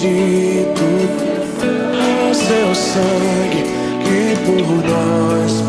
[0.00, 0.82] bendito,
[2.34, 3.64] seu sangue
[4.04, 5.67] que por nós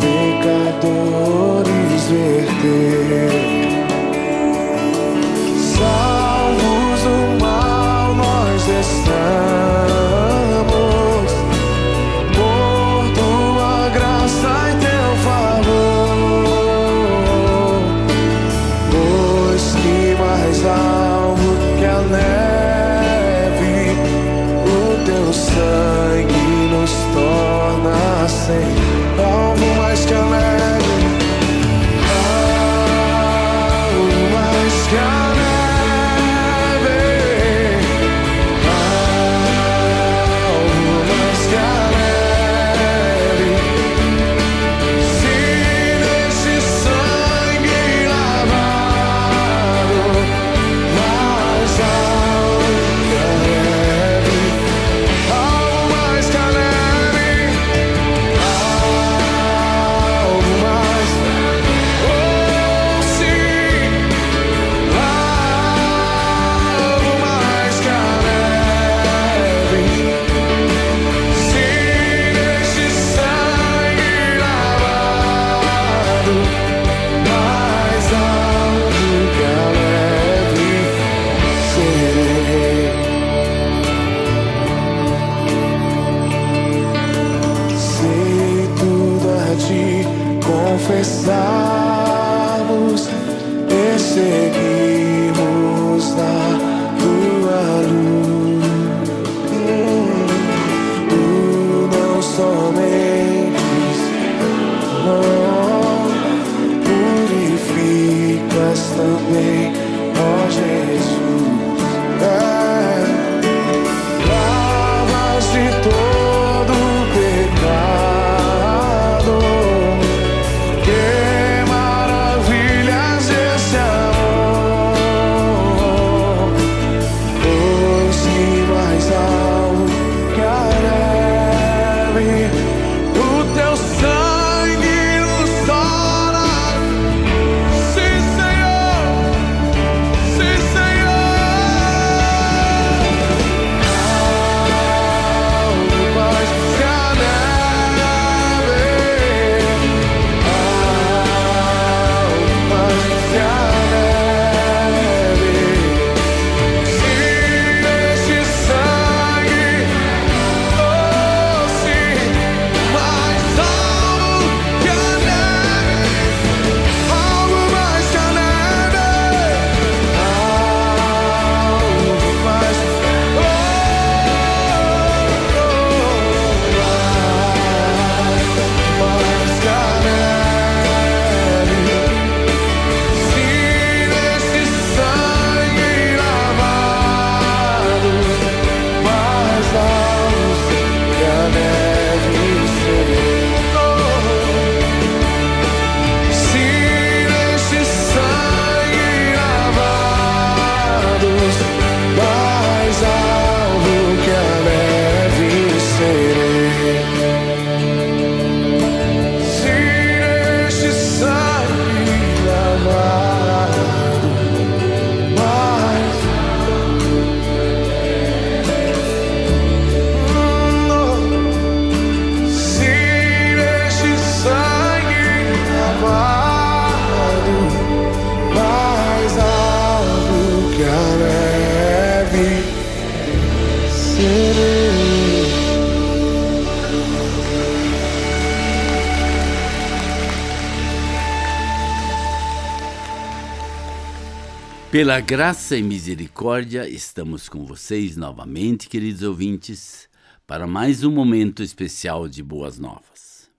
[244.91, 250.09] Pela graça e misericórdia, estamos com vocês novamente, queridos ouvintes,
[250.47, 253.51] para mais um momento especial de Boas Novas.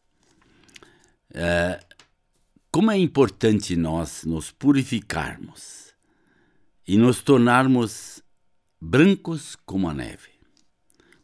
[1.33, 1.79] É,
[2.73, 5.95] como é importante nós nos purificarmos
[6.85, 8.21] e nos tornarmos
[8.81, 10.31] brancos como a neve.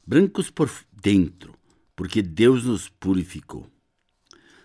[0.06, 0.70] Brancos por
[1.02, 1.52] dentro,
[1.96, 3.68] porque Deus nos purificou.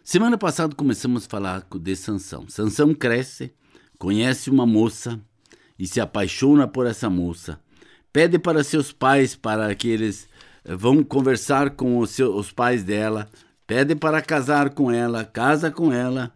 [0.03, 2.47] Semana passada começamos a falar de Sansão.
[2.47, 3.51] Sansão cresce,
[3.97, 5.19] conhece uma moça
[5.77, 7.59] e se apaixona por essa moça.
[8.13, 10.27] Pede para seus pais para que eles
[10.65, 13.29] eh, vão conversar com os, seus, os pais dela.
[13.65, 16.33] Pede para casar com ela, casa com ela.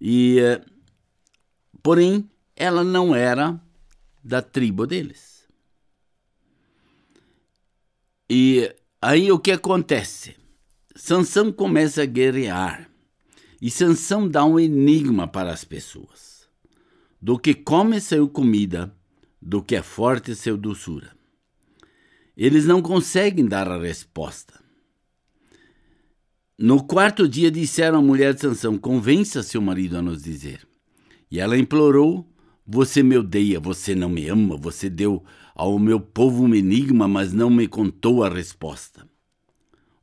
[0.00, 0.60] E eh,
[1.82, 3.60] porém ela não era
[4.22, 5.44] da tribo deles.
[8.30, 10.36] E aí o que acontece?
[10.94, 12.88] Sansão começa a guerrear.
[13.60, 16.31] E Sansão dá um enigma para as pessoas.
[17.22, 18.92] Do que come seu comida,
[19.40, 21.16] do que é forte seu doçura.
[22.36, 24.60] Eles não conseguem dar a resposta.
[26.58, 30.66] No quarto dia disseram à mulher de Sansão: Convença seu marido a nos dizer.
[31.30, 32.28] E ela implorou:
[32.66, 35.22] Você me odeia, você não me ama, você deu
[35.54, 39.08] ao meu povo um enigma, mas não me contou a resposta.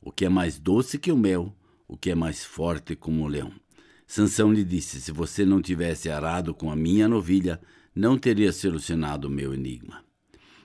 [0.00, 1.54] O que é mais doce que o mel,
[1.86, 3.52] o que é mais forte como o leão.
[4.10, 7.60] Sansão lhe disse: Se você não tivesse arado com a minha novilha,
[7.94, 10.02] não teria solucionado o meu enigma.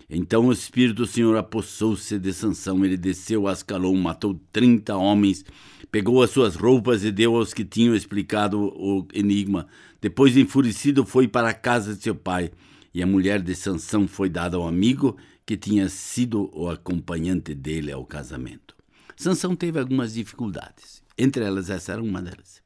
[0.10, 5.46] Então o Espírito do Senhor apossou-se de Sansão, ele desceu a Ascalon, matou trinta homens,
[5.92, 9.68] pegou as suas roupas e deu aos que tinham explicado o enigma.
[10.02, 12.50] Depois, enfurecido, foi para a casa de seu pai,
[12.92, 17.92] e a mulher de Sansão foi dada ao amigo que tinha sido o acompanhante dele
[17.92, 18.76] ao casamento.
[19.16, 22.65] Sansão teve algumas dificuldades, entre elas essa era uma delas.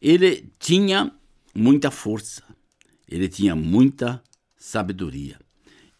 [0.00, 1.12] Ele tinha
[1.54, 2.42] muita força,
[3.08, 4.22] ele tinha muita
[4.56, 5.38] sabedoria.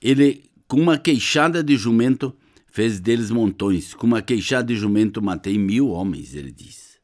[0.00, 2.34] Ele, com uma queixada de jumento,
[2.70, 3.92] fez deles montões.
[3.92, 6.98] Com uma queixada de jumento, matei mil homens, ele diz.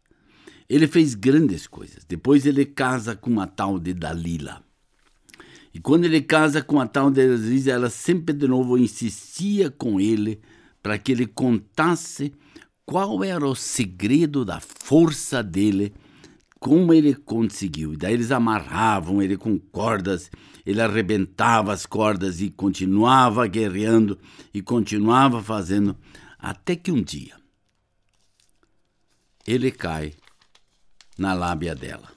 [0.69, 2.05] Ele fez grandes coisas.
[2.05, 4.65] Depois ele casa com uma tal de Dalila.
[5.75, 10.01] E quando ele casa com a tal de Dalila, ela sempre de novo insistia com
[10.01, 10.41] ele
[10.83, 12.33] para que ele contasse
[12.87, 15.93] qual era o segredo da força dele
[16.67, 17.95] como ele conseguiu.
[17.95, 20.29] E daí eles amarravam ele com cordas,
[20.67, 24.19] ele arrebentava as cordas e continuava guerreando
[24.53, 25.97] e continuava fazendo,
[26.37, 27.37] até que um dia
[29.47, 30.15] ele cai
[31.17, 32.11] na lábia dela.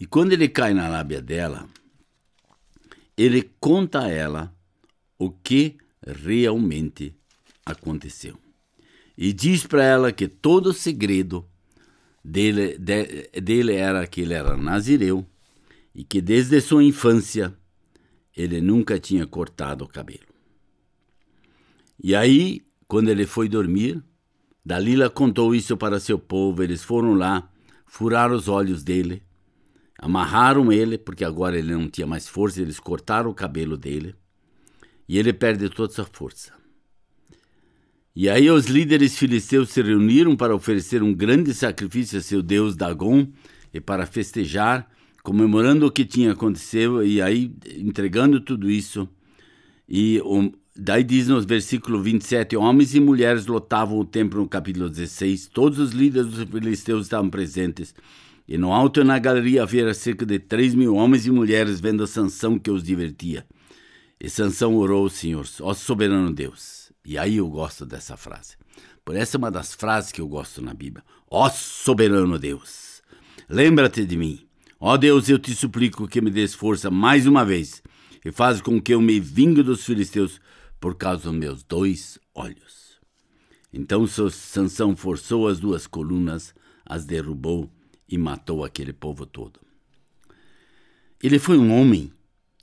[0.00, 1.68] E quando ele cai na lábia dela,
[3.16, 4.52] ele conta a ela
[5.16, 7.14] o que realmente
[7.64, 8.36] aconteceu.
[9.16, 11.48] E diz para ela que todo o segredo
[12.24, 15.26] dele, de, dele era que ele era nazireu
[15.94, 17.54] e que desde sua infância
[18.36, 20.32] ele nunca tinha cortado o cabelo.
[22.02, 24.02] E aí, quando ele foi dormir,
[24.64, 26.62] Dalila contou isso para seu povo.
[26.62, 27.50] Eles foram lá,
[27.86, 29.22] furaram os olhos dele,
[29.98, 34.14] amarraram ele, porque agora ele não tinha mais força, eles cortaram o cabelo dele
[35.08, 36.52] e ele perde toda a força.
[38.14, 42.76] E aí os líderes filisteus se reuniram para oferecer um grande sacrifício a seu deus
[42.76, 43.26] Dagon
[43.72, 44.86] e para festejar,
[45.22, 49.08] comemorando o que tinha acontecido e aí entregando tudo isso.
[49.88, 54.90] E um, daí diz nos versículo 27, homens e mulheres lotavam o templo no capítulo
[54.90, 57.94] 16, todos os líderes dos filisteus estavam presentes.
[58.46, 62.02] E no alto e na galeria havia cerca de três mil homens e mulheres vendo
[62.02, 63.46] a Sansão que os divertia.
[64.20, 68.56] E Sansão orou ao Senhor, ó soberano Deus e aí eu gosto dessa frase.
[69.04, 71.04] Por essa é uma das frases que eu gosto na Bíblia.
[71.30, 73.02] Ó soberano Deus,
[73.48, 74.46] lembra-te de mim.
[74.78, 77.82] Ó Deus, eu te suplico que me des força mais uma vez
[78.24, 80.40] e faz com que eu me vingue dos filisteus
[80.80, 83.00] por causa dos meus dois olhos.
[83.72, 86.54] Então Sansão forçou as duas colunas,
[86.84, 87.70] as derrubou
[88.08, 89.60] e matou aquele povo todo.
[91.22, 92.12] Ele foi um homem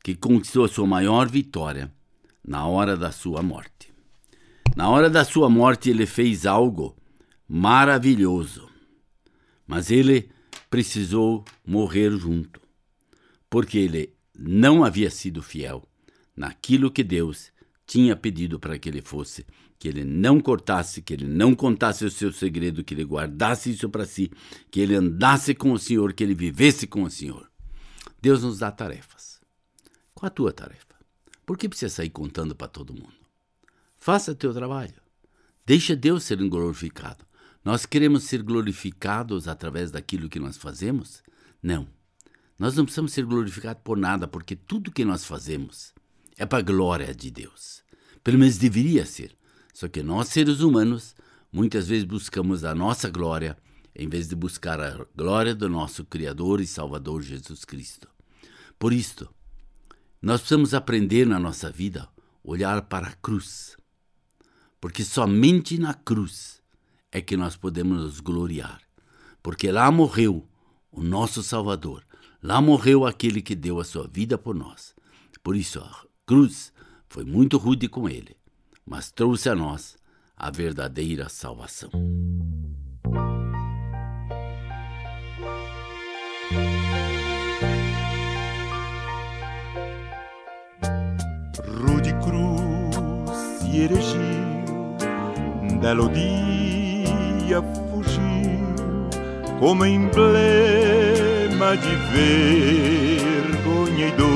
[0.03, 1.91] que conquistou a sua maior vitória
[2.45, 3.78] na hora da sua morte.
[4.79, 6.95] Na hora da sua morte, ele fez algo
[7.45, 8.69] maravilhoso,
[9.67, 10.31] mas ele
[10.69, 12.61] precisou morrer junto,
[13.49, 15.85] porque ele não havia sido fiel
[16.33, 17.51] naquilo que Deus
[17.85, 19.45] tinha pedido para que ele fosse,
[19.77, 23.89] que ele não cortasse, que ele não contasse o seu segredo, que ele guardasse isso
[23.89, 24.31] para si,
[24.71, 27.51] que ele andasse com o Senhor, que ele vivesse com o Senhor.
[28.21, 29.41] Deus nos dá tarefas.
[30.15, 30.95] Qual a tua tarefa?
[31.45, 33.18] Por que precisa sair contando para todo mundo?
[33.99, 34.93] Faça teu trabalho.
[35.65, 37.25] Deixa Deus ser glorificado.
[37.63, 41.21] Nós queremos ser glorificados através daquilo que nós fazemos?
[41.61, 41.87] Não.
[42.57, 45.93] Nós não precisamos ser glorificados por nada, porque tudo que nós fazemos
[46.37, 47.83] é para a glória de Deus.
[48.23, 49.35] Pelo menos deveria ser.
[49.73, 51.13] Só que nós, seres humanos,
[51.51, 53.57] muitas vezes buscamos a nossa glória
[53.93, 58.07] em vez de buscar a glória do nosso Criador e Salvador Jesus Cristo.
[58.77, 59.29] Por isto,
[60.21, 62.07] nós precisamos aprender na nossa vida
[62.43, 63.77] olhar para a cruz,
[64.79, 66.61] porque somente na cruz
[67.11, 68.81] é que nós podemos nos gloriar,
[69.41, 70.47] porque lá morreu
[70.91, 72.05] o nosso Salvador,
[72.41, 74.95] lá morreu aquele que deu a sua vida por nós.
[75.43, 76.71] Por isso, a cruz
[77.07, 78.35] foi muito rude com ele,
[78.85, 79.97] mas trouxe a nós
[80.35, 81.89] a verdadeira salvação.
[91.65, 93.79] Rude cruz se
[95.79, 99.09] erigiu, belo dia fugiu,
[99.59, 104.27] como emblema de vergonha e dor.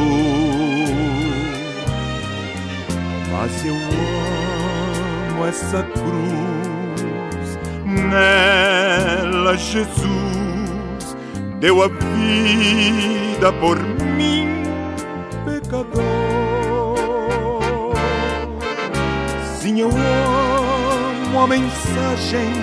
[3.31, 11.17] Mas eu amo essa cruz, nela Jesus
[11.59, 14.47] deu a vida por mim,
[15.45, 15.93] pecador.
[19.59, 20.32] Sim, eu amo
[21.43, 22.53] a mensagem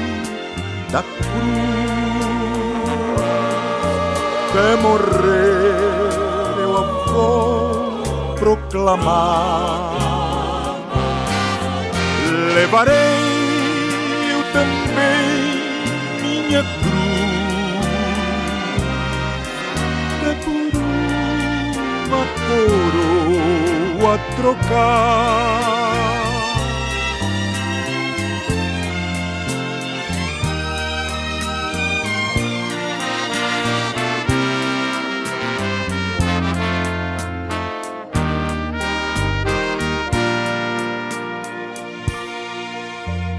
[0.90, 1.20] da cruz.
[4.48, 5.76] Até morrer
[6.58, 6.82] eu a
[7.12, 9.90] vou proclamar.
[12.54, 12.94] Levarei
[14.32, 15.60] eu também
[16.22, 17.00] minha cruz.
[20.26, 20.72] É por
[22.08, 22.22] uma
[23.98, 25.89] coroa trocar.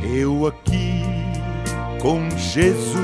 [0.04, 1.04] Eu aqui
[2.02, 3.00] com Jesus,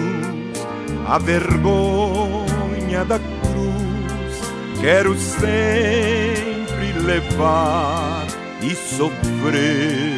[1.07, 8.25] a vergonha da cruz, quero sempre levar
[8.61, 10.17] e sofrer.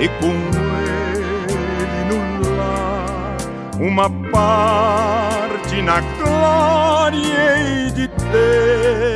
[0.00, 0.32] e com
[0.80, 3.36] ele no lar
[3.78, 9.15] uma parte na glória hei de ter.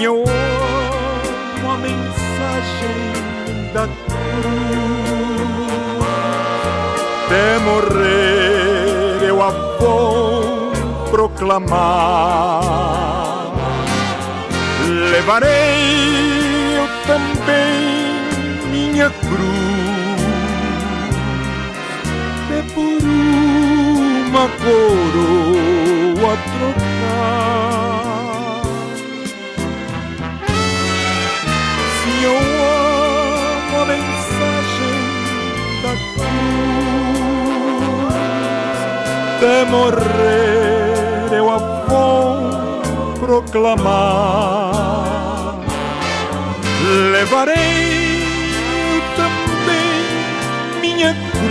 [0.00, 3.12] Sim, eu amo a mensagem
[3.74, 4.40] da cruz.
[7.26, 10.72] Até morrer eu a vou
[11.10, 12.62] proclamar.
[15.10, 15.50] Levarei
[16.78, 17.80] eu também
[18.70, 19.50] minha cruz.
[22.56, 23.02] É por
[24.30, 27.69] uma coroa trocar.
[39.70, 42.50] Morrer eu a vou
[43.20, 44.70] proclamar.
[47.12, 48.20] Levarei
[49.16, 50.02] também
[50.80, 51.50] minha cruz.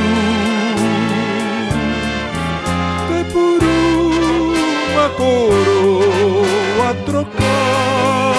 [3.20, 3.62] É por
[4.92, 8.39] uma coroa trocar.